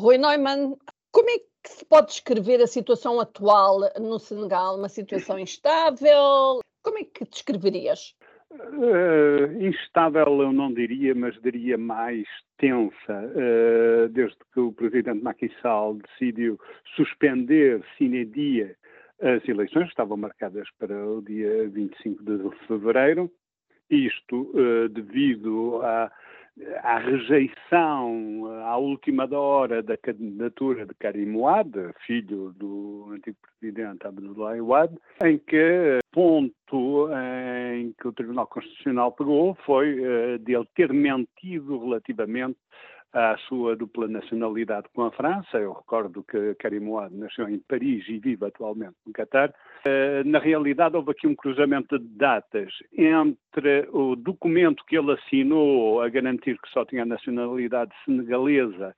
[0.00, 0.76] Rui Neumann,
[1.12, 4.78] como é que se pode descrever a situação atual no Senegal?
[4.78, 6.60] Uma situação instável?
[6.82, 8.16] Como é que descreverias?
[8.50, 12.26] Uh, instável eu não diria, mas diria mais
[12.56, 16.58] tensa, uh, desde que o presidente Macky Sall decidiu
[16.96, 18.74] suspender sine dia
[19.20, 23.30] as eleições, estavam marcadas para o dia 25 de fevereiro,
[23.90, 26.10] isto uh, devido a
[26.82, 28.44] à rejeição
[28.80, 31.70] última hora da candidatura de Karim Ouad,
[32.06, 34.92] filho do antigo presidente Abdoulaye Ouad,
[35.24, 37.08] em que ponto
[37.78, 42.58] em que o Tribunal Constitucional pegou foi uh, de ele ter mentido relativamente
[43.12, 45.58] à sua dupla nacionalidade com a França.
[45.58, 49.52] Eu recordo que Karim Ouad nasceu em Paris e vive atualmente no Catar.
[49.84, 56.00] Eh, na realidade, houve aqui um cruzamento de datas entre o documento que ele assinou
[56.00, 58.94] a garantir que só tinha a nacionalidade senegalesa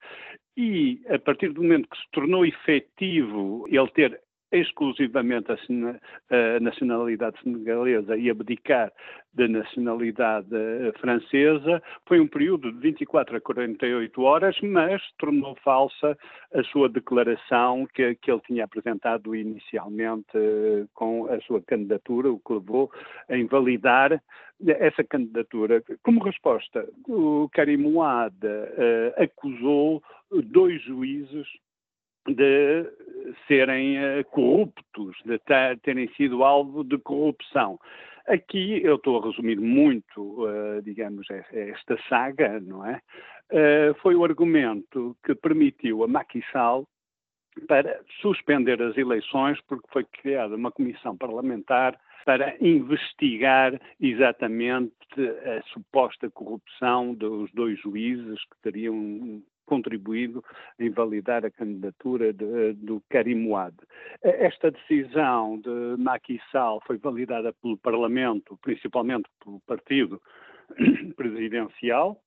[0.56, 4.20] e, a partir do momento que se tornou efetivo ele ter
[4.52, 8.92] exclusivamente a, nacionalidade senegalesa e abdicar
[9.34, 11.82] da nacionalidade eh, francesa.
[12.06, 16.16] Foi um período de 24 a 48 horas, mas tornou falsa
[16.54, 22.38] a sua declaração que, que ele tinha apresentado inicialmente eh, com a sua candidatura, o
[22.38, 22.90] que levou
[23.28, 24.22] a invalidar
[24.66, 25.82] essa candidatura.
[26.02, 31.48] Como resposta, o Karim Ouad uh, acusou dois juízes
[32.28, 32.86] de
[33.46, 35.38] serem uh, corruptos, de
[35.82, 37.78] terem sido alvo de corrupção.
[38.26, 43.00] Aqui eu estou a resumir muito, uh, digamos, esta saga, não é?
[43.50, 46.86] Uh, foi o argumento que permitiu a Macky Sall
[47.66, 54.92] para suspender as eleições, porque foi criada uma comissão parlamentar para investigar exatamente
[55.44, 60.44] a suposta corrupção dos dois juízes que teriam contribuído
[60.78, 63.74] a invalidar a candidatura do Karim Ouad.
[64.22, 70.20] Esta decisão de Macky Sall foi validada pelo Parlamento, principalmente pelo partido
[71.16, 72.20] presidencial,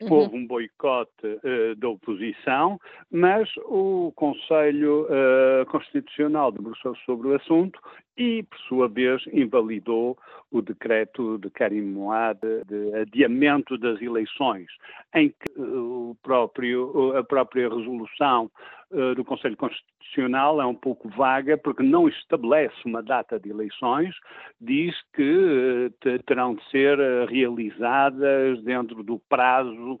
[0.00, 0.12] Uhum.
[0.12, 2.78] Houve um boicote uh, da oposição,
[3.10, 7.80] mas o Conselho uh, Constitucional debruçou-se sobre o assunto
[8.16, 10.16] e, por sua vez, invalidou
[10.52, 14.68] o decreto de Karim Moad de adiamento das eleições,
[15.14, 18.50] em que o próprio, a própria resolução
[18.90, 24.14] uh, do Conselho Constitucional é um pouco vaga, porque não estabelece uma data de eleições,
[24.60, 29.98] diz que uh, terão de ser realizadas dentro do prazo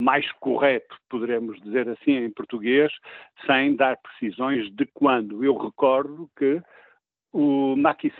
[0.00, 2.90] mais correto, poderemos dizer assim em português,
[3.46, 5.44] sem dar precisões de quando.
[5.44, 6.60] Eu recordo que
[7.32, 8.12] o Macky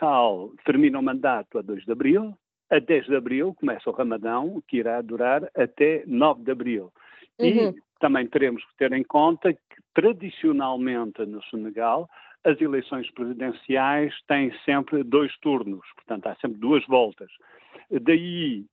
[0.64, 2.34] termina o mandato a 2 de abril,
[2.70, 6.92] a 10 de abril começa o Ramadão, que irá durar até 9 de abril.
[7.40, 7.46] Uhum.
[7.46, 9.60] E também teremos que ter em conta que,
[9.94, 12.08] tradicionalmente, no Senegal,
[12.44, 17.30] as eleições presidenciais têm sempre dois turnos, portanto, há sempre duas voltas.
[17.90, 18.64] Daí,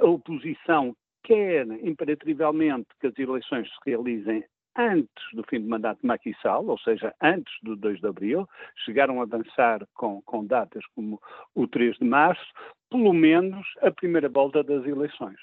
[0.00, 4.44] a oposição quer imperativamente que as eleições se realizem
[4.76, 8.46] antes do fim do mandato de Macky Sall, ou seja, antes do 2 de abril,
[8.84, 11.20] chegaram a avançar com, com datas como
[11.54, 12.46] o 3 de março,
[12.88, 15.38] pelo menos a primeira volta das eleições.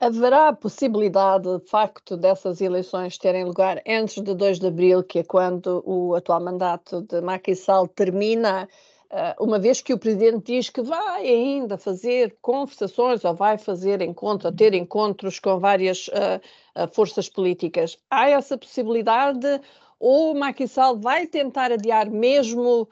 [0.00, 5.24] Haverá possibilidade, de facto, dessas eleições terem lugar antes de 2 de abril, que é
[5.24, 8.68] quando o atual mandato de Macky Sall termina,
[9.10, 14.00] ah, uma vez que o presidente diz que vai ainda fazer conversações ou vai fazer
[14.00, 16.40] encontros, ter encontros com várias uh,
[16.80, 19.60] uh, forças políticas, há essa possibilidade
[19.98, 22.88] ou Macky Sall vai tentar adiar mesmo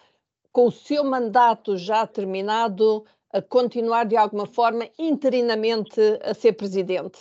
[0.51, 3.05] com o seu mandato já terminado,
[3.37, 7.19] a continuar de alguma forma interinamente a ser presidente?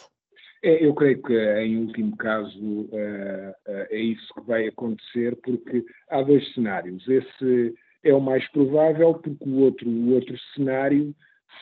[0.64, 5.86] É, eu creio que, em último caso, uh, uh, é isso que vai acontecer, porque
[6.10, 7.08] há dois cenários.
[7.08, 11.14] Esse é o mais provável, porque o outro, o outro cenário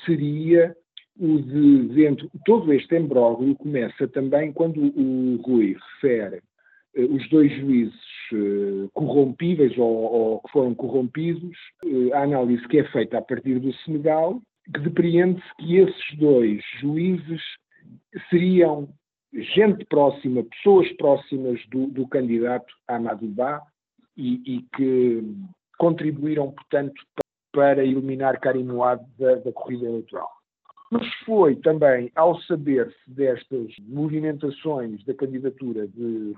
[0.05, 0.75] seria
[1.19, 2.29] o de dentro.
[2.45, 6.41] Todo este embróglio começa também quando o Rui refere
[6.95, 8.12] eh, os dois juízes eh,
[8.93, 13.73] corrompíveis ou, ou, que foram corrompidos, eh, a análise que é feita a partir do
[13.77, 14.41] Senegal,
[14.73, 17.41] que depreende-se que esses dois juízes
[18.29, 18.89] seriam
[19.33, 23.61] gente próxima, pessoas próximas do, do candidato Amadou Ba
[24.15, 25.23] e, e que
[25.77, 26.93] contribuíram, portanto,
[27.51, 28.67] para eliminar Karim
[29.17, 30.29] da, da corrida eleitoral.
[30.91, 36.35] Mas foi também ao saber-se destas movimentações da candidatura de,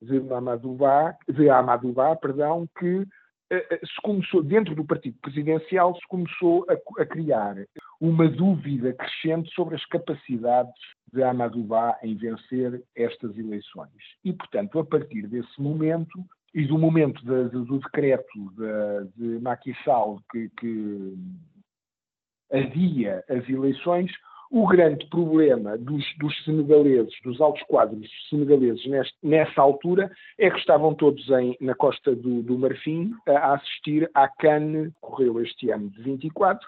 [0.00, 3.06] de, Amadouba, perdão, que
[3.50, 7.56] eh, eh, se começou, dentro do partido presidencial, se começou a, a, criar
[8.00, 10.74] uma dúvida crescente sobre as capacidades
[11.12, 13.90] de Amadouba em vencer estas eleições.
[14.24, 18.52] E, portanto, a partir desse momento e do momento de, de, do decreto
[19.16, 21.14] de, de Sall que, que
[22.50, 24.10] adia as eleições,
[24.50, 30.58] o grande problema dos, dos, senegaleses, dos altos quadros senegaleses neste, nessa altura, é que
[30.58, 35.90] estavam todos em, na costa do, do Marfim a assistir à CAN, correu este ano
[35.90, 36.66] de 24,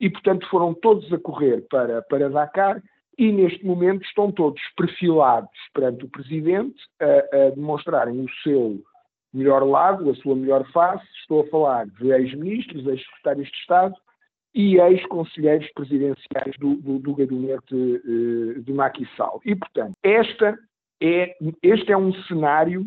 [0.00, 2.82] e portanto foram todos a correr para, para Dakar
[3.18, 8.78] e neste momento estão todos perfilados perante o Presidente a, a demonstrarem o seu
[9.32, 11.04] melhor lado, a sua melhor face.
[11.20, 13.94] Estou a falar de ex-ministros, ex-secretários de Estado,
[14.56, 19.38] e ex-conselheiros presidenciais do, do, do gabinete uh, de Macky Sall.
[19.44, 20.58] E, portanto, esta
[21.00, 22.86] é, este é um cenário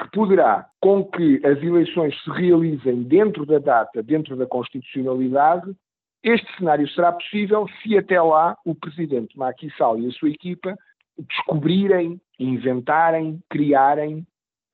[0.00, 5.74] que poderá, com que as eleições se realizem dentro da data, dentro da constitucionalidade,
[6.22, 10.78] este cenário será possível se até lá o presidente Macky Sall e a sua equipa
[11.18, 14.24] descobrirem, inventarem, criarem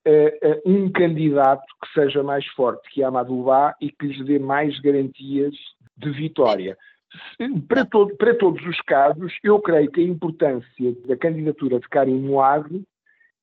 [0.07, 4.37] uh, uh, um candidato que seja mais forte que Amadou Ba e que lhes dê
[4.37, 5.55] mais garantias
[5.97, 6.77] de vitória.
[7.67, 12.19] Para, todo, para, todos os casos, eu creio que a importância da candidatura de Karim
[12.19, 12.83] Moave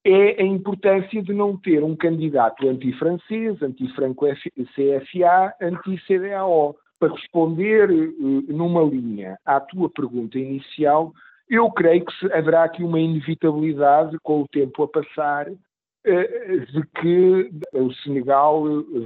[0.05, 6.77] é a importância de não ter um candidato anti-francês, anti-franco-CFA, anti-CDAO.
[6.99, 11.13] Para responder uh, numa linha à tua pergunta inicial,
[11.49, 15.57] eu creio que haverá aqui uma inevitabilidade com o tempo a passar uh,
[16.05, 18.63] de que o Senegal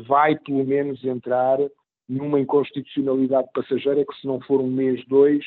[0.07, 1.59] vai pelo menos entrar
[2.09, 5.45] numa inconstitucionalidade passageira que se não for um mês, dois,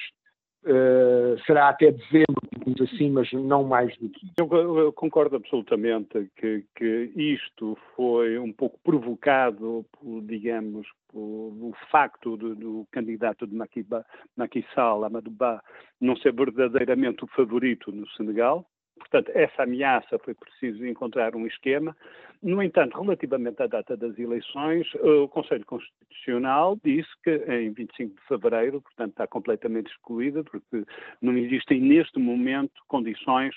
[0.64, 4.34] uh, será até dezembro, digamos assim, mas não mais do que isso.
[4.38, 12.38] Eu, eu concordo absolutamente que, que, isto foi um pouco provocado, por, digamos, pelo facto
[12.38, 15.62] do, do candidato de Macky Sall, Amadouba,
[16.00, 18.66] não ser verdadeiramente o favorito no Senegal,
[19.02, 21.96] Portanto, essa ameaça foi preciso encontrar um esquema.
[22.42, 28.28] No entanto, relativamente à data das eleições, o Conselho Constitucional disse que em 25 de
[28.28, 30.84] fevereiro, portanto, está completamente excluída, porque
[31.22, 33.56] não existem neste momento condições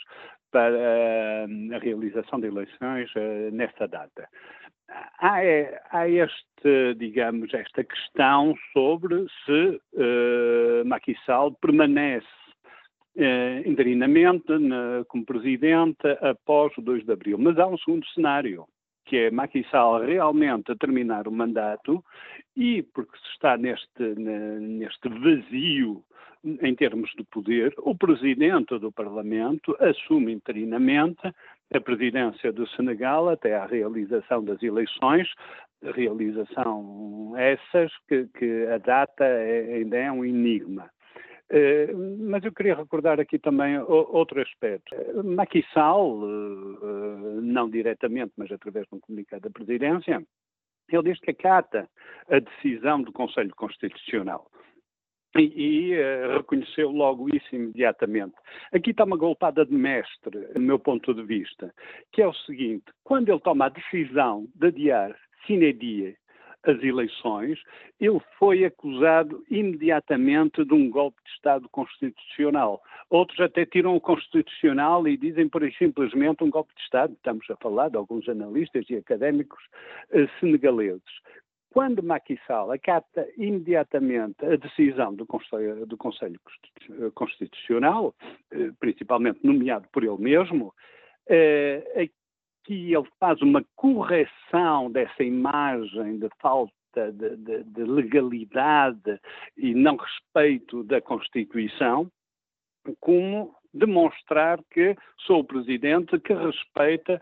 [0.50, 4.29] para eh, a realização de eleições eh, nessa data.
[5.19, 5.38] Há,
[5.91, 12.26] há, este, digamos, esta questão sobre se uh, permanece
[13.16, 17.38] eh, interinamente na, como presidente após o 2 de abril.
[17.38, 18.66] Mas há um segundo cenário,
[19.05, 22.05] que é Macky Sall realmente a terminar o mandato
[22.56, 26.02] e, porque se está neste, neste vazio
[26.44, 31.22] em termos de poder, o presidente do Parlamento assume interinamente
[31.72, 35.26] a presidência do Senegal até à realização das eleições,
[35.82, 40.90] realização essas que, que a data é, ainda é um enigma.
[41.50, 44.94] Eh, mas eu queria recordar aqui também outro aspecto.
[44.94, 50.25] Eh, Sall, eh, não diretamente, mas através de um comunicado da Presidência,
[50.88, 51.88] ele diz que acata
[52.29, 54.50] a decisão do Conselho Constitucional.
[55.37, 58.37] E, e uh, reconheceu logo isso imediatamente.
[58.73, 61.75] Aqui está uma golpada de mestre, do meu ponto de vista,
[62.12, 66.17] que é o seguinte: quando ele toma a decisão de adiar sine die
[66.66, 67.58] as eleições,
[68.00, 72.82] ele foi acusado imediatamente de um golpe de Estado constitucional.
[73.11, 77.12] Outros até tiram o constitucional e dizem, por aí simplesmente, um golpe de Estado.
[77.12, 79.62] Estamos a falar de alguns analistas e académicos
[80.10, 81.03] eh, senegaleses.
[81.70, 86.41] Quando Macky Sall acata imediatamente a decisão do Conselho, do Conselho
[87.15, 88.15] Constitucional,
[88.53, 90.72] eh, principalmente nomeado por ele mesmo,
[91.29, 92.08] eh,
[92.65, 99.21] que ele faz uma correção dessa imagem de falta de, de, de, legalidade
[99.56, 102.11] e não respeito da Constituição,
[103.01, 107.21] como demonstrar que sou o presidente que respeita,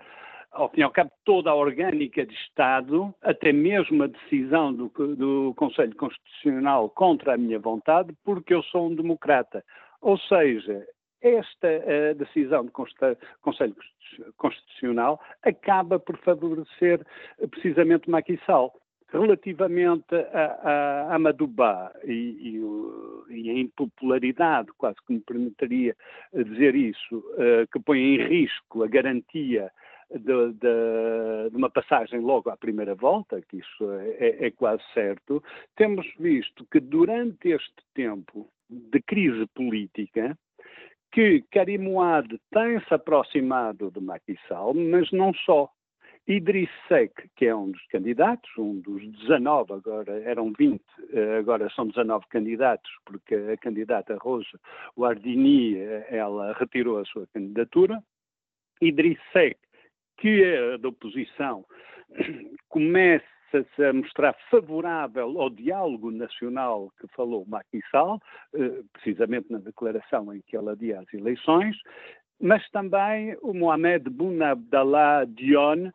[0.51, 4.89] ao fim e ao cabo, toda a orgânica de Estado, até mesmo a decisão do,
[5.17, 9.65] do Conselho Constitucional contra a minha vontade, porque eu sou um democrata.
[10.03, 10.87] Ou seja,
[11.23, 13.76] esta uh, decisão do Conselho
[14.37, 17.00] Constitucional acaba por favorecer
[17.38, 18.11] uh, precisamente
[18.45, 18.79] Sall.
[19.09, 25.95] Relativamente a, a, a Madubá e, e, e, a impopularidade, quase que me permitiria
[26.33, 29.71] dizer isso, uh, que põe em risco a garantia
[30.19, 35.43] de, de, de, uma passagem logo à primeira volta, que isso é, é, quase certo,
[35.76, 40.37] temos visto que durante este tempo de crise política,
[41.12, 45.71] que Karim Ouad tem se aproximado de Macky Sall, mas não só.
[46.26, 50.81] Idriss Seck, que é um dos candidatos, um dos 19, agora eram 20,
[51.12, 54.59] eh, agora são 19 candidatos, porque a candidata Rosa
[54.97, 58.00] Wardini, eh, ela retirou a sua candidatura.
[58.81, 59.59] Idriss Seck,
[60.19, 61.64] que é da oposição,
[62.69, 63.32] começa
[63.75, 68.21] se a mostrar favorável ao diálogo nacional que falou Macky Sall,
[68.54, 71.76] eh, precisamente na declaração em que ele adia as eleições,
[72.40, 75.92] mas também o Mohamed Boun Abdallah Dione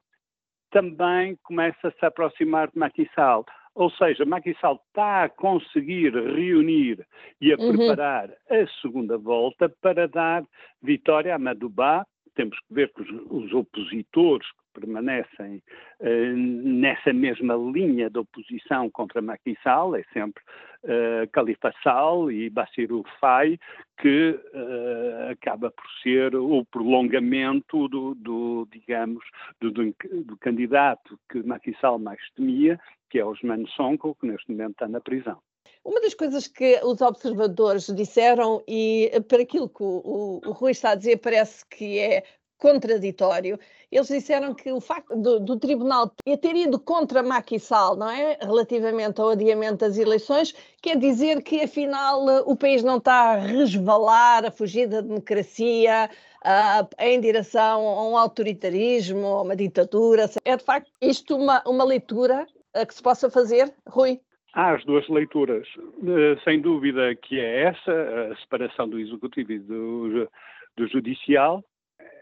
[0.72, 3.46] também começa a se aproximar de Macky Sall.
[3.76, 7.06] Ou seja, Macky Sall está a conseguir reunir
[7.40, 7.76] e a uhum.
[7.76, 10.44] preparar a segunda volta para dar
[10.82, 12.06] vitória a Madubá.
[12.34, 14.48] Temos que ver que os, os opositores
[14.80, 15.62] permanecem
[16.00, 20.44] uh, nessa mesma linha de oposição contra Macky Sall, é sempre
[20.84, 23.60] uh, Khalifa Sall e Bassirou Faye,
[24.00, 29.24] que uh, acaba por ser o prolongamento do, do digamos,
[29.60, 32.80] do, do, do, candidato que Macky Sall mais temia,
[33.10, 35.40] que é Osman Sonko, que neste momento está na prisão.
[35.84, 40.72] Uma das coisas que os observadores disseram, e para aquilo que o, o, o Rui
[40.72, 42.24] está a dizer, parece que é
[42.58, 43.60] contraditório.
[43.92, 46.12] Eles disseram que o facto do, do tribunal
[46.42, 48.38] ter ido contra Macky Sall, não é?
[48.42, 54.46] Relativamente ao adiamento das eleições, quer dizer que afinal o país não está a resvalar,
[54.46, 56.10] a fugir da democracia,
[56.44, 60.30] uh, em direção a um autoritarismo, a uma ditadura.
[60.44, 62.46] É de facto isto uma, uma leitura
[62.76, 64.20] uh, que se possa fazer, Rui?
[64.54, 65.68] Há as duas leituras.
[65.78, 70.30] Uh, sem dúvida que é essa, a separação do executivo e do,
[70.76, 71.64] do judicial,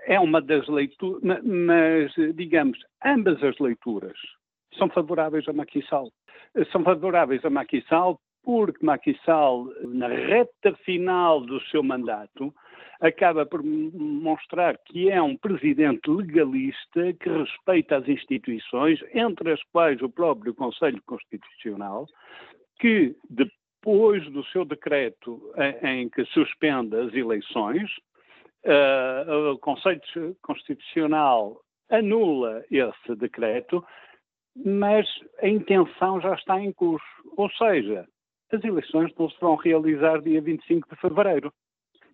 [0.06, 4.18] é uma das leituras, mas, digamos, ambas as leituras
[4.78, 6.12] são favoráveis a Maquissal.
[6.72, 12.54] São favoráveis a Maquissal porque Maquissal, na reta final do seu mandato,
[13.02, 20.02] acaba por mostrar que é um presidente legalista que respeita as instituições, entre as quais
[20.02, 22.06] o próprio Conselho Constitucional,
[22.80, 25.42] que depois do seu decreto
[25.82, 27.90] em que suspende as eleições,
[28.66, 30.02] uh, o Conselho
[30.42, 33.84] Constitucional anula esse decreto,
[34.56, 35.08] mas
[35.42, 37.06] a intenção já está em curso.
[37.38, 38.08] Ou seja,
[38.52, 41.54] as eleições não se vão realizar dia 25 de fevereiro.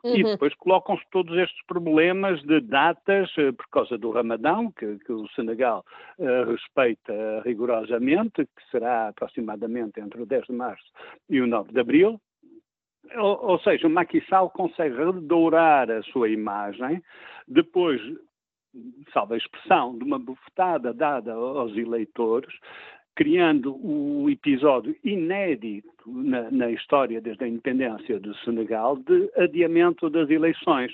[0.03, 0.15] Uhum.
[0.15, 5.12] E depois colocam-se todos estes problemas de datas uh, por causa do Ramadão, que, que
[5.12, 5.86] o Senegal
[6.17, 10.91] uh, respeita rigorosamente, que será aproximadamente entre o 10 de março
[11.29, 12.20] e o 9 de abril,
[13.18, 17.01] ou, ou seja, o Sall consegue redourar a sua imagem
[17.48, 18.01] depois,
[19.13, 22.53] salvo a expressão, de uma bufetada dada aos eleitores,
[23.15, 30.30] criando o episódio inédito na, na, história desde a independência do Senegal de adiamento das
[30.30, 30.94] eleições.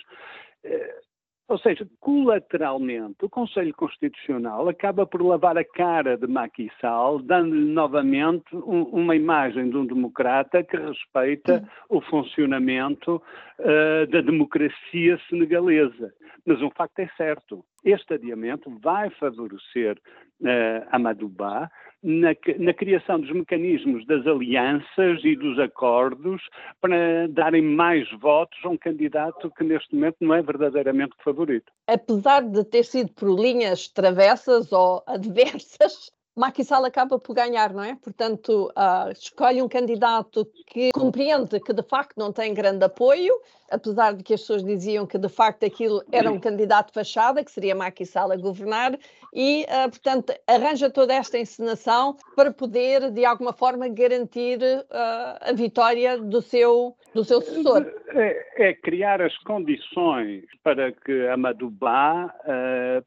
[1.48, 7.20] Eh, ou seja, colateralmente, o Conselho Constitucional acaba por lavar a cara de Macky Sall,
[7.20, 13.22] dando-lhe novamente um, uma imagem de um democrata que respeita o funcionamento
[13.60, 16.14] uh, da democracia senegalesa.
[16.46, 19.98] Mas um facto é certo: este adiamento vai favorecer
[20.42, 21.70] uh, Amadou Ba
[22.08, 26.42] na, na, criação dos mecanismos das alianças e dos acordos
[26.80, 31.70] para darem mais votos a um candidato que neste momento não é verdadeiramente favorito.
[31.86, 37.84] Apesar de ter sido por linhas travessas ou adversas, Macky Sall acaba por ganhar, não
[37.84, 37.96] é?
[37.96, 43.34] Portanto, uh, escolhe um candidato que compreende que de facto não tem grande apoio,
[43.72, 47.52] apesar de que as pessoas diziam que de facto aquilo era um candidato fachada, que
[47.52, 48.96] seria Macky Sall a governar,
[49.34, 55.52] e, uh, portanto, arranja toda esta encenação para poder, de alguma forma, garantir uh, a
[55.54, 57.84] vitória do seu, do seu sucessor.
[58.10, 62.32] É, é criar as condições para que Amadou Ba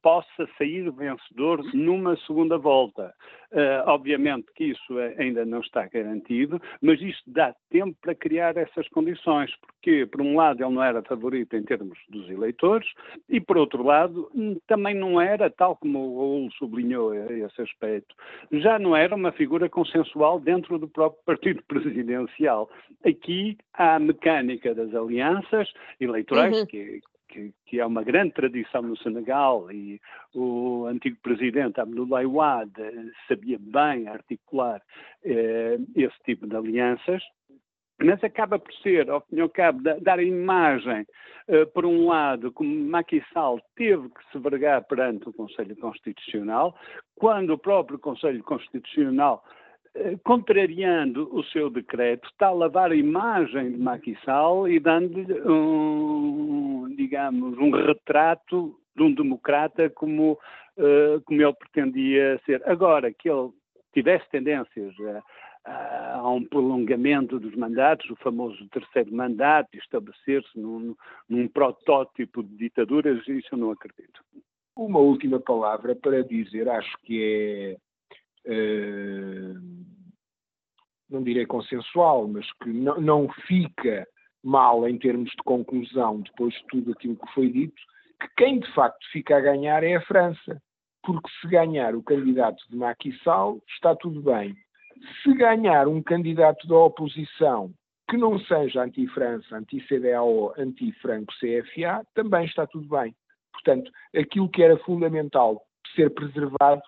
[0.02, 3.14] possa sair vencedor numa segunda volta.
[3.52, 8.56] Uh, obviamente que isso é, ainda não está garantido, mas isto dá tempo para criar
[8.56, 12.88] essas condições, porque, por um lado, ele não era favorito em termos dos eleitores,
[13.28, 18.14] e, por outro lado, hum, também não era, tal como o Raul sublinhou esse aspecto,
[18.52, 22.70] já não era uma figura consensual dentro do próprio partido presidencial.
[23.04, 26.66] Aqui há a mecânica das alianças eleitorais, uhum.
[26.66, 27.00] que,
[27.30, 30.00] que, que, é uma grande tradição no Senegal e
[30.34, 34.82] o antigo presidente Abdoulaye Wade sabia bem articular
[35.24, 37.22] eh, esse tipo de alianças,
[38.02, 41.06] mas acaba por ser, ao fim e ao cabo, dar a imagem,
[41.48, 46.74] eh, por um lado, como Macky Sall teve que se vergar perante o Conselho Constitucional,
[47.16, 49.59] quando o próprio Conselho Constitucional eh,
[50.22, 54.16] contrariando o seu decreto, está a lavar a imagem de Macky
[54.68, 60.32] e dando-lhe um, digamos, um retrato de um democrata como,
[60.76, 62.62] uh, como ele pretendia ser.
[62.68, 63.50] Agora, que ele
[63.92, 64.94] tivesse tendências
[65.64, 70.94] a, a um prolongamento dos mandatos, o famoso terceiro mandato, estabelecer-se num,
[71.28, 74.22] num protótipo de ditaduras, isso eu não acredito.
[74.76, 77.89] Uma última palavra para dizer, acho que é.
[78.46, 79.80] Uh,
[81.10, 84.06] não direi consensual, mas que não, não fica
[84.42, 87.80] mal em termos de conclusão, depois de tudo aquilo que foi dito,
[88.20, 90.62] que quem de facto fica a ganhar é a França.
[91.02, 94.54] Porque se ganhar o candidato de Macky Sall, está tudo bem.
[95.22, 97.72] Se ganhar um candidato da oposição
[98.08, 103.14] que não seja anti-França, anti-CDAO, anti-Franco-CFA, também está tudo bem.
[103.52, 105.62] Portanto, aquilo que era fundamental
[105.94, 106.82] ser preservado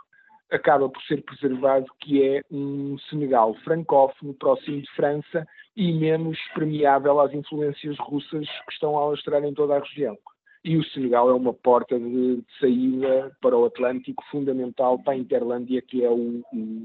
[0.53, 7.19] acaba por ser preservado, que é um Senegal francófono, próximo de França e menos permeável
[7.21, 10.17] às influências russas que estão a alastrar em toda a região.
[10.65, 15.17] E o Senegal é uma porta de, de saída para o Atlântico fundamental para a
[15.17, 16.83] Interlândia, que é o, o,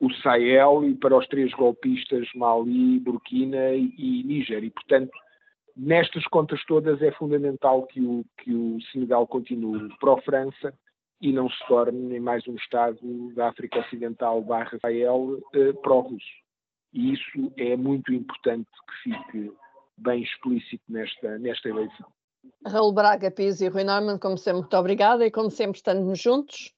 [0.00, 4.64] o Sahel, e para os três golpistas Mali, Burkina e, Níger.
[4.64, 5.12] E, portanto,
[5.74, 10.74] nestas contas todas é fundamental que o, que o Senegal continue pró-França
[11.24, 12.98] e não se torne mais um Estado
[13.34, 16.26] da África Ocidental barra Israel eh, pró-russo.
[16.92, 19.52] E isso é muito importante que fique
[19.96, 22.06] bem explícito nesta, nesta eleição.
[22.66, 26.74] Raul Braga, Pizzi e Rui Norman, como sempre, muito obrigada e como sempre estamos juntos.